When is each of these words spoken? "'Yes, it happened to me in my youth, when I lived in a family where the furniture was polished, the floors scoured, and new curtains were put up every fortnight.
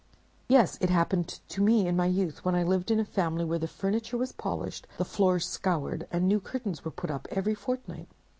"'Yes, 0.49 0.79
it 0.81 0.89
happened 0.89 1.27
to 1.49 1.61
me 1.61 1.85
in 1.85 1.95
my 1.95 2.07
youth, 2.07 2.43
when 2.43 2.55
I 2.55 2.63
lived 2.63 2.89
in 2.89 2.99
a 2.99 3.05
family 3.05 3.45
where 3.45 3.59
the 3.59 3.67
furniture 3.67 4.17
was 4.17 4.31
polished, 4.31 4.87
the 4.97 5.05
floors 5.05 5.45
scoured, 5.47 6.07
and 6.09 6.27
new 6.27 6.39
curtains 6.39 6.83
were 6.83 6.89
put 6.89 7.11
up 7.11 7.27
every 7.29 7.53
fortnight. 7.53 8.07